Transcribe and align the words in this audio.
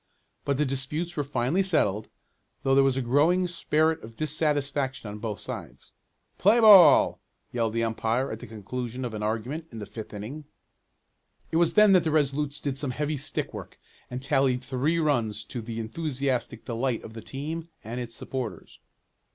But 0.45 0.57
the 0.57 0.65
disputes 0.65 1.15
were 1.15 1.23
finally 1.23 1.61
settled, 1.61 2.09
though 2.63 2.73
there 2.73 2.83
was 2.83 2.97
a 2.97 3.03
growing 3.03 3.47
spirit 3.47 4.01
of 4.03 4.15
dissatisfaction 4.17 5.07
on 5.07 5.19
both 5.19 5.39
sides. 5.39 5.91
"Play 6.39 6.59
ball!" 6.59 7.19
yelled 7.51 7.73
the 7.73 7.83
umpire, 7.83 8.31
at 8.31 8.39
the 8.39 8.47
conclusion 8.47 9.05
of 9.05 9.13
an 9.13 9.21
argument 9.21 9.67
in 9.71 9.77
the 9.77 9.85
fifth 9.85 10.11
inning. 10.11 10.45
It 11.51 11.57
was 11.57 11.73
then 11.73 11.91
that 11.91 12.03
the 12.03 12.09
Resolutes 12.09 12.59
did 12.59 12.79
some 12.79 12.89
heavy 12.89 13.15
stick 13.15 13.53
work, 13.53 13.77
and 14.09 14.23
tallied 14.23 14.63
three 14.63 14.97
runs 14.97 15.43
to 15.43 15.61
the 15.61 15.79
enthusiastic 15.79 16.65
delight 16.65 17.03
of 17.03 17.13
the 17.13 17.21
team 17.21 17.69
and 17.83 17.99
its 18.01 18.15
supporters. 18.15 18.79